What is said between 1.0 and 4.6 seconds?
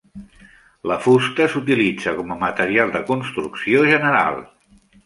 fusta s'utilitza com a material de construcció general.